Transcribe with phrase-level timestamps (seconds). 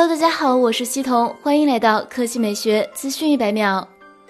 [0.00, 3.84] Hello，大家好，我是西彤，欢迎来到科技美学资讯一百秒。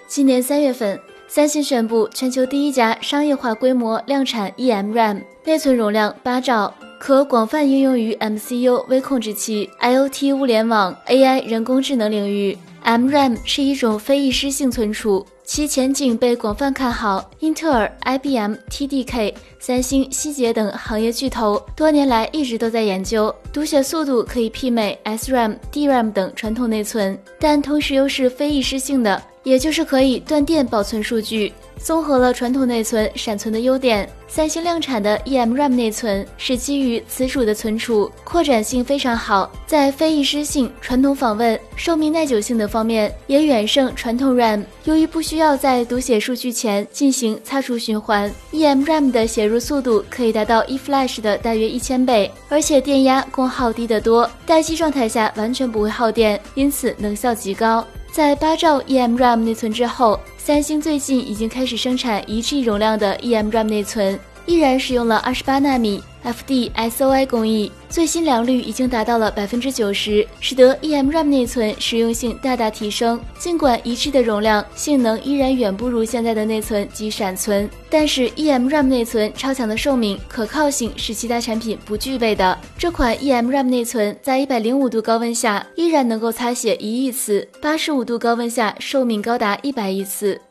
[0.07, 12.57] 今年三月份，三星宣布全球第一家商业化规模量产 eMRAM，内存容量八兆，可广泛应用于 MCU 微控制器、IoT 物联网、AI 人工智能领域。
[12.83, 15.25] MRAM 是一种非易失性存储。
[15.43, 23.33] 其前景被广泛看好，英特尔、IBM、TDK、三星、希捷等行业巨头多年来一直都在研究。
[23.51, 31.51] 读写速度可以媲美 SRAM、DRAM 等传统内存，但同时又是非易失性的，也就是可以断电保存数据。
[31.81, 44.63] 综合了传统内存闪存的优点，三星量产的 eMRAM 内存是基于磁主的存储，扩展性非常好，在非易失性、传统访问、寿命耐久性等方面也远胜传统 RAM。
[44.83, 57.83] 由于不需要在读写数据前进行擦除循环，eMRAM 的写入速度可以达到 eFlash 的大约一千倍，而且电压功耗低得多，待机状态下完全不会耗电，因此能效极高。
[58.19, 66.01] 在八兆 eMRAM 内存之后，三星最近已经开始生产一 G 容量的 eMRAM 内存，依然使用了二十八纳米。
[66.21, 73.17] FD-SOI 工艺最新良率已经达到了百分之九十，使得 eMRAM 内存实用性大大提升。
[73.37, 82.57] 尽管一 G 的容量性能依然远不如现在的内存及闪存，但是 eMRAM 内存超强的寿命、可靠性是其他产品不具备的。
[82.77, 90.41] 这款 eMRAM 内存在一百零五度高温下依然能够擦写一亿次，八十五度高温下寿命高达一百亿次。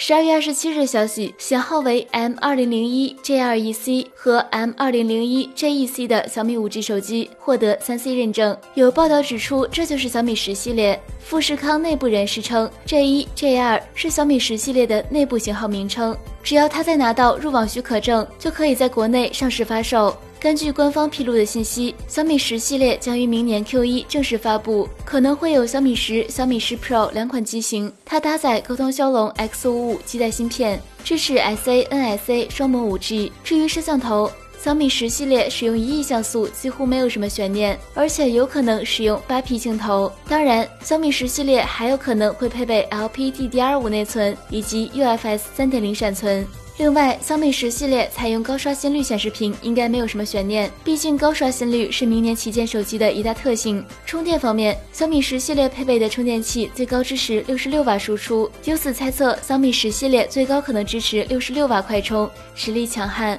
[0.00, 8.56] 十二月二十七日消息，型号为 M 二零零一 J2EC 和 M 二零零一 JEC 的小米五 G 手机获得三 C 认证。
[8.74, 10.98] 有报道指出，这就是小米十系列。
[11.18, 16.16] 富士康内部人士称，J 一、J 二是小米十系列的内部型号名称。
[16.44, 20.16] 只要他再拿到入网许可证，就可以在国内上市发售。
[20.40, 27.92] 根据官方披露的信息，小米十系列将于明年 Q1 正式发布，可能会有小米十、小米十 Pro 两款机型。
[28.04, 33.32] 它搭载高通骁龙 X55 基带芯片，支持 SA、NSA 双模 5G。
[33.42, 34.30] 至于摄像头，
[34.60, 40.12] 小米十系列使用一亿像素几乎没有什么悬念，而且有可能使用八 P 镜头。
[40.28, 46.44] 当然，小米十系列还有可能会配备 LPDDR5 内存以及 UFS 三点零闪存。
[46.76, 50.70] 另外，小米十系列采用高刷新率显示屏，应该没有什么悬念。
[50.84, 53.84] 毕竟高刷新率是明年旗舰手机的一大特性。
[54.06, 63.38] 充电方面，小米十系列配备的充电器最高支持六十六瓦输出，由此猜测小米十系列最高可能支持六十六瓦快充，实力强悍。